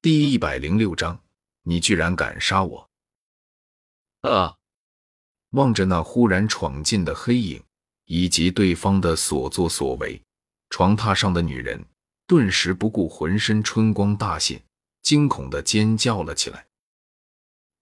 [0.00, 1.20] 第一百零六章，
[1.64, 2.88] 你居然敢杀我！
[4.20, 4.54] 啊！
[5.50, 7.60] 望着那忽然闯进的黑影，
[8.04, 10.22] 以及对方的所作所为，
[10.70, 11.84] 床榻上的女人
[12.28, 14.62] 顿时不顾浑身春光大泄，
[15.02, 16.64] 惊恐的尖叫了起来。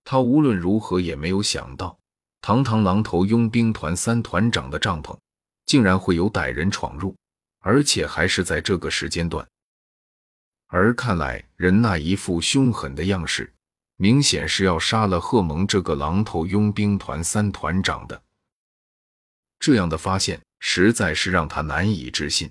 [0.02, 1.98] 她无论如何也没有想到，
[2.40, 5.14] 堂堂狼头佣兵团三团长的帐篷，
[5.66, 7.14] 竟然会有歹人闯入，
[7.58, 9.46] 而且还是在这个时间段。
[10.66, 13.52] 而看来人那一副凶狠的样式，
[13.96, 18.22] 明显是要杀了贺蒙这个狼头佣兵团三团长的。
[19.58, 22.50] 这样的发现实在是让他难以置信，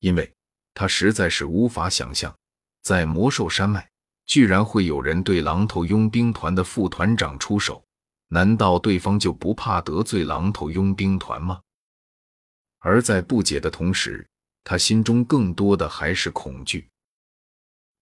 [0.00, 0.32] 因为
[0.74, 2.34] 他实在是无法想象，
[2.82, 3.88] 在魔兽山脉
[4.26, 7.84] 居然会有人对狼头佣兵团的副团长出手。
[8.30, 11.62] 难道对方就不怕得罪狼头佣兵团吗？
[12.80, 14.28] 而在不解的同时，
[14.68, 16.86] 他心中更多的还是恐惧，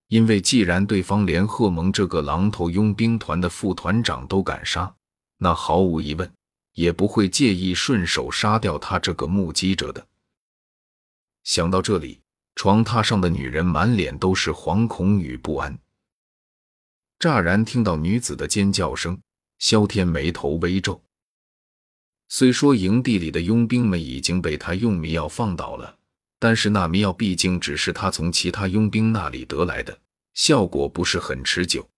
[0.08, 4.92] 因为既然对方连贺蒙这个狼头佣兵团的副团长都敢杀，
[5.36, 6.28] 那毫无疑问
[6.72, 10.04] 也不会介意顺手杀掉他这个目击者的。
[11.44, 12.20] 想到这里，
[12.56, 15.78] 床榻上的女人满脸都是惶恐与不安。
[17.20, 19.16] 乍然听到女子的尖叫声，
[19.60, 21.00] 萧天眉头微皱。
[22.28, 25.96] 虽说营地里的佣兵们已经被他用迷药放倒了。
[26.38, 29.98] 但是那迷药毕竟只是他从其他佣兵那里得来的，
[30.34, 31.88] 效果不是很持久。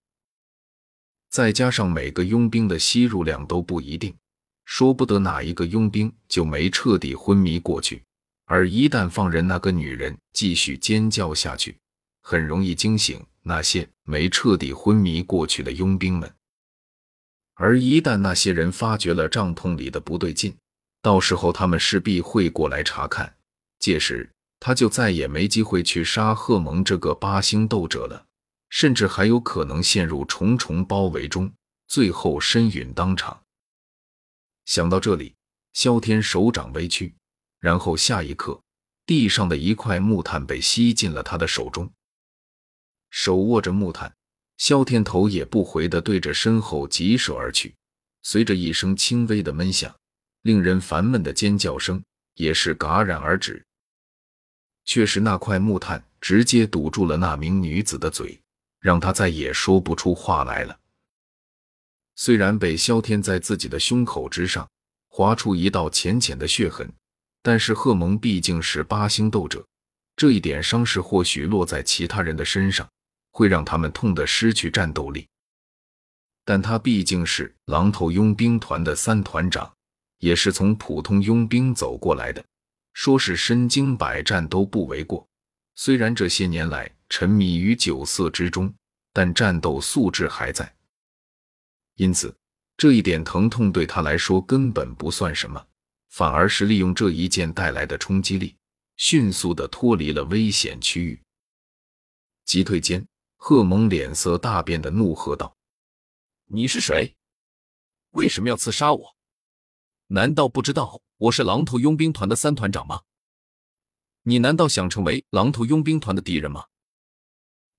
[1.28, 4.16] 再加上每个佣兵的吸入量都不一定，
[4.64, 8.02] 说不得哪一个佣兵就没彻底昏迷过去。
[8.46, 11.76] 而一旦放任那个女人继续尖叫下去，
[12.22, 16.32] 很容易惊醒那些没彻底昏迷过去的佣兵们。
[17.54, 20.56] 而一旦那些人发觉了帐篷里的不对劲，
[21.02, 23.34] 到时候他们势必会过来查看。
[23.78, 28.26] 届时，他就再也没机会去杀贺蒙这个八星斗者了，
[28.70, 31.52] 甚至还有可能陷入重重包围中，
[31.86, 33.40] 最后身陨当场。
[34.64, 35.34] 想到这里，
[35.72, 37.14] 萧天手掌微屈，
[37.60, 38.60] 然后下一刻，
[39.06, 41.90] 地上的一块木炭被吸进了他的手中。
[43.10, 44.12] 手握着木炭，
[44.58, 47.74] 萧天头也不回的对着身后疾射而去。
[48.22, 49.94] 随着一声轻微的闷响，
[50.42, 52.02] 令人烦闷的尖叫声
[52.34, 53.64] 也是戛然而止。
[54.88, 58.40] 却是那块木炭直接堵住了那名女子的嘴，
[58.80, 60.78] 让她再也说不出话来了。
[62.16, 64.66] 虽然被萧天在自己的胸口之上
[65.08, 66.90] 划出一道浅浅的血痕，
[67.42, 69.62] 但是贺蒙毕竟是八星斗者，
[70.16, 72.88] 这一点伤势或许落在其他人的身上，
[73.32, 75.28] 会让他们痛得失去战斗力。
[76.46, 79.70] 但他毕竟是狼头佣兵团的三团长，
[80.20, 82.42] 也是从普通佣兵走过来的。
[82.98, 85.24] 说是身经百战都不为过。
[85.76, 88.74] 虽然这些年来沉迷于酒色之中，
[89.12, 90.74] 但战斗素质还在。
[91.94, 92.36] 因此，
[92.76, 95.64] 这一点疼痛对他来说根本不算什么，
[96.08, 98.56] 反而是利用这一剑带来的冲击力，
[98.96, 101.22] 迅速的脱离了危险区域。
[102.46, 103.06] 急退间，
[103.36, 105.56] 贺蒙脸色大变的怒喝道
[106.50, 107.14] ：“你是谁？
[108.10, 109.16] 为什么要刺杀我？
[110.08, 113.02] 难道不知道？”我是狼头佣兵团的三团长吗？
[114.22, 116.66] 你难道想成为狼头佣兵团的敌人吗？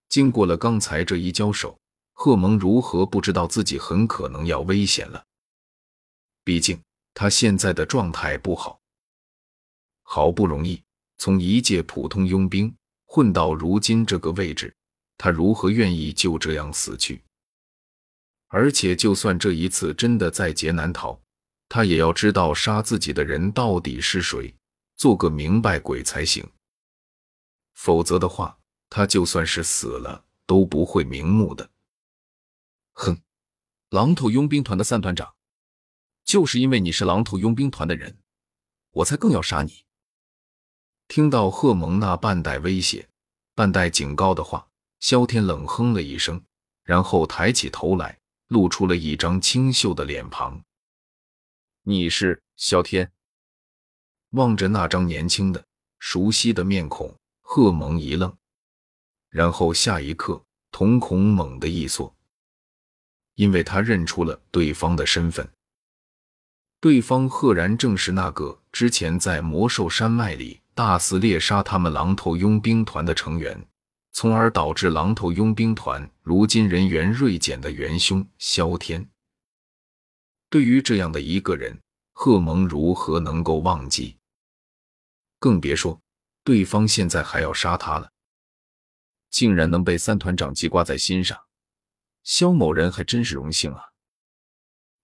[0.09, 1.79] 经过了刚才这一交手，
[2.11, 5.25] 贺蒙如何不知道自己很可能要危险了？
[6.43, 6.81] 毕竟
[7.13, 8.81] 他现在的状态不好，
[10.01, 10.83] 好不容易
[11.17, 12.75] 从一介普通佣兵
[13.05, 14.75] 混到如今这个位置，
[15.17, 17.23] 他如何愿意就这样死去？
[18.47, 21.17] 而且，就算这一次真的在劫难逃。
[21.69, 24.53] 他也要知道杀自己的人到底是谁，
[24.97, 26.45] 做个明白鬼才行。
[27.75, 28.57] 否则的话，
[28.89, 31.69] 他就算是死了都不会瞑目的。
[32.93, 33.21] 哼，
[33.91, 35.35] 狼头佣兵团的三团长，
[36.25, 38.17] 就是因为你是狼头佣兵团的人，
[38.91, 39.85] 我才更要杀你。
[41.07, 43.07] 听到贺蒙那半带威胁、
[43.55, 44.67] 半带警告的话，
[44.99, 46.43] 萧天冷哼了一声，
[46.83, 50.61] 然后抬起头来，露出了一张清秀的脸庞。
[51.83, 53.09] 你是萧天？
[54.31, 55.63] 望着那张年轻的、
[55.97, 58.35] 熟悉的面孔，贺蒙一愣，
[59.29, 62.13] 然后下一刻瞳孔猛地一缩，
[63.35, 65.49] 因为他认出了对方的身份。
[66.81, 73.67] 对方赫然正是那个之前在魔兽山脉里大肆猎杀他们狼头佣兵团的成员，
[74.11, 79.09] 从而导致狼头佣兵团如今人员锐减的元凶萧天。
[80.49, 81.81] 对于这样的一个人，
[82.13, 84.17] 贺蒙如何能够忘记？
[85.39, 86.01] 更别说
[86.43, 88.11] 对方现在还要杀他了。
[89.29, 91.39] 竟然能被三团长记挂在心上，
[92.23, 93.89] 肖某人还真是荣幸啊！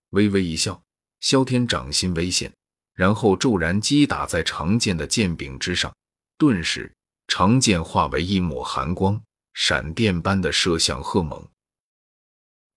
[0.09, 0.83] 微微一笑，
[1.19, 2.51] 萧天掌心微现，
[2.93, 5.95] 然后骤然击打在长剑的剑柄之上，
[6.39, 6.91] 顿时
[7.27, 11.47] 长剑化为一抹寒光，闪电般的射向贺蒙。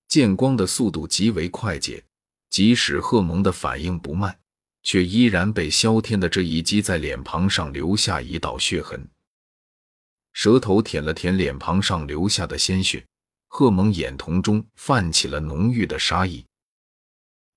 [0.06, 2.04] 剑光的速度极为快捷，
[2.50, 4.38] 即使贺蒙的反应不慢，
[4.82, 9.08] 却依然被萧天的这一击在脸庞上留下一道血痕。
[10.32, 13.04] 舌头舔了舔脸庞上留下的鲜血，
[13.48, 16.44] 贺蒙眼瞳中泛起了浓郁的杀意。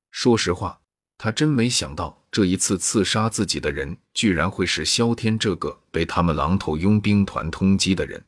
[0.10, 0.82] 说实话，
[1.18, 8.26] 他真没想到这一次刺杀自己的人，居然会是萧天这个被他们狼头佣兵团通缉的人，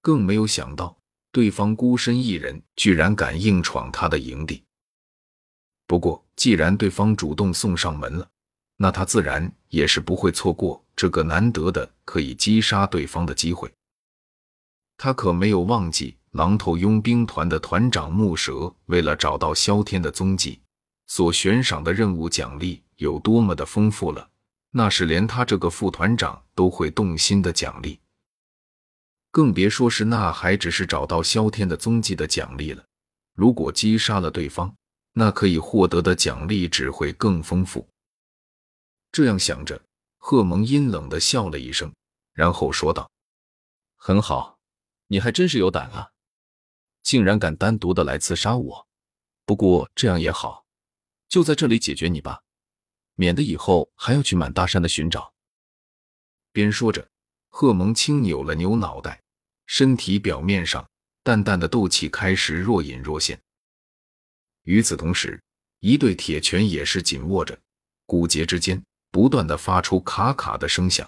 [0.00, 0.96] 更没有想到
[1.30, 4.62] 对方孤身一人，居然敢硬闯他的营地。
[5.92, 8.26] 不过，既然对方主动送上门了，
[8.78, 10.82] 那他自然也是不会错过。
[10.96, 13.70] 这个难得的可以击杀对方的机会，
[14.96, 20.62] 他可没有忘记狼头佣兵团的团长木蛇为了找到萧天的踪迹，
[21.08, 24.26] 所悬赏的任务奖励有多么的丰富了。
[24.70, 28.00] 那是连他这个副团长都会动心的奖励，
[29.30, 32.82] 更别说是那还只是找到萧天的踪迹的奖励了。
[33.34, 34.74] 如果击杀了对方，
[35.12, 37.88] 那可以获得的奖励只会更丰富。
[39.10, 39.80] 这样想着。
[40.24, 41.92] 贺蒙阴冷的笑了一声，
[42.32, 43.10] 然后说道
[43.98, 44.56] ：“很好，
[45.08, 46.12] 你还真是有胆啊，
[47.02, 48.86] 竟然敢单独的来刺杀我。
[49.44, 50.64] 不过这样也好，
[51.28, 52.40] 就在这里解决你吧，
[53.16, 55.34] 免得以后还要去满大山的寻找。”
[56.52, 57.08] 边说着，
[57.48, 59.20] 贺蒙轻扭了扭脑袋，
[59.66, 60.88] 身体表面上
[61.24, 63.42] 淡淡的斗气开始若隐若现。
[64.64, 65.40] 与此同时，
[65.80, 67.58] 一对铁拳也是紧握着，
[68.06, 68.82] 骨节之间。
[69.12, 71.06] 不断的发出咔咔的声响。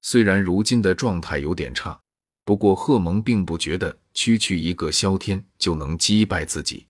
[0.00, 2.00] 虽然如今的状态有点差，
[2.42, 6.86] 不过贺蒙并不觉得区区一个萧天就能击败自己。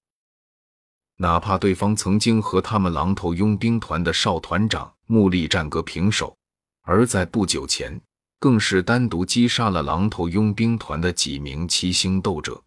[1.17, 6.39] 哪怕对方曾经和他们狼头佣兵团的少团长穆力战个平手，
[6.83, 8.01] 而在不久前
[8.39, 12.63] 更是单独击杀了狼头佣兵团的几名七星斗者。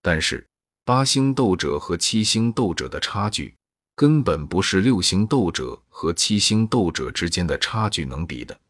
[0.00, 0.46] 但是
[0.86, 3.54] 八星斗者和七星斗者的差距。
[3.96, 8.60] 根本不是六星斗者和七星斗者之间的差距能比的。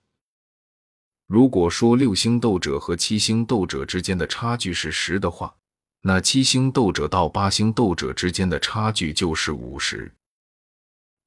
[1.26, 5.56] 如果说六星斗者和七星斗者之间的差距是十的话，
[6.02, 10.14] 那七星斗者到八星斗者之间的差距就是五十。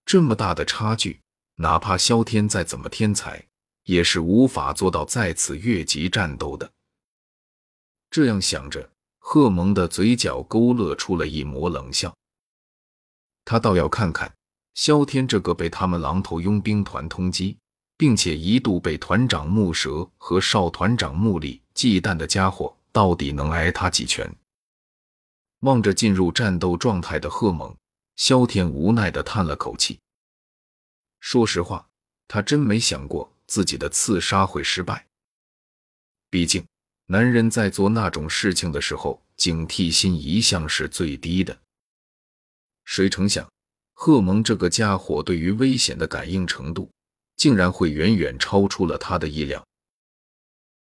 [0.06, 1.20] 这么大的差距，
[1.56, 3.46] 哪怕萧天再怎么天才，
[3.84, 6.72] 也是无法做到再次越级战斗的。
[8.10, 8.90] 这样想着，
[9.32, 12.12] 贺蒙的嘴角勾勒出了一抹冷笑。
[13.46, 14.34] 他倒要看看
[14.74, 17.56] 萧天这个被他们狼头佣兵团通缉，
[17.96, 24.36] 并且一度被团长木蛇和少团长木里忌惮的家伙，到底能挨他几拳。
[25.60, 27.78] 望着进入战斗状态的贺蒙，
[28.16, 30.00] 萧天无奈的叹了口气。
[31.20, 31.88] 说实话，
[32.28, 35.06] 他真没想过自己的刺杀会失败。
[36.32, 36.66] 毕竟，
[37.12, 41.58] 男人在做那种事情的时候，警惕心一向是最低的。
[42.86, 43.52] 谁成想，
[43.96, 46.88] 贺蒙这个家伙对于危险的感应程度，
[47.36, 49.66] 竟然会远远超出了他的意料。